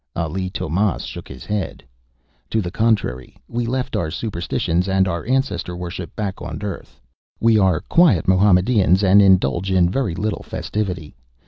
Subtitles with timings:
[0.15, 1.83] Ali Tomás shook his head.
[2.49, 3.37] "To the contrary.
[3.47, 6.99] We left our superstitions and ancestor worship back on Earth.
[7.39, 11.13] We are quiet Mohammedans and indulge in very little festivity.